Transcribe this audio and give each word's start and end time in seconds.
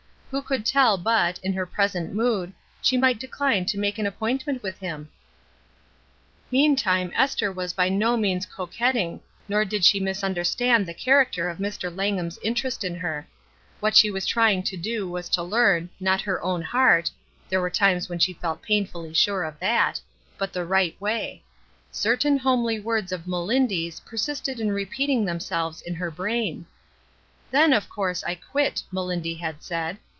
Who 0.31 0.41
could 0.41 0.65
tell 0.65 0.97
but, 0.97 1.39
in 1.43 1.51
her 1.55 1.65
present 1.65 2.13
mood, 2.13 2.53
she 2.81 2.95
might 2.95 3.19
decline 3.19 3.65
to 3.65 3.77
make 3.77 3.97
an 3.97 4.05
appointment 4.07 4.63
with 4.63 4.77
him? 4.79 5.09
Meantime 6.49 7.11
Esther 7.15 7.51
was 7.51 7.73
by 7.73 7.89
no 7.89 8.15
means 8.15 8.45
coquet 8.45 8.93
ting, 8.93 9.19
nor 9.49 9.65
did 9.65 9.83
she 9.83 9.99
misunderstand 9.99 10.85
the 10.85 10.93
character 10.93 11.49
of 11.49 11.57
Mr. 11.57 11.93
Langham's 11.93 12.39
interest 12.41 12.85
in 12.85 12.95
her. 12.95 13.27
What 13.81 13.93
she 13.93 14.09
was 14.09 14.25
trying 14.25 14.63
to 14.63 14.77
do 14.77 15.05
was 15.05 15.27
to 15.27 15.43
learn, 15.43 15.89
not 15.99 16.21
her 16.21 16.41
own 16.41 16.61
heart,— 16.61 17.11
there 17.49 17.59
were 17.59 17.69
times 17.69 18.07
when 18.07 18.19
she 18.19 18.31
felt 18.31 18.61
painfully 18.61 19.13
sure 19.13 19.43
of 19.43 19.59
that,— 19.59 19.99
but 20.37 20.53
the 20.53 20.63
right 20.65 20.95
way. 21.01 21.43
Certain 21.91 22.37
homely 22.37 22.79
words 22.79 23.11
of 23.11 23.27
Melindy's 23.27 23.99
persisted 23.99 24.61
in 24.61 24.71
repeat 24.71 25.09
ing 25.09 25.25
themselves 25.25 25.81
in 25.81 25.93
her 25.95 26.09
brain. 26.09 26.65
"Then, 27.51 27.73
of 27.73 27.89
course, 27.89 28.23
I 28.23 28.35
quit," 28.35 28.81
Melindy 28.93 29.33
had 29.33 29.61
said. 29.61 29.97